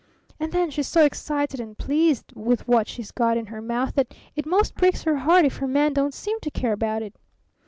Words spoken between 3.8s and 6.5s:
that it 'most breaks her heart if her man don't seem to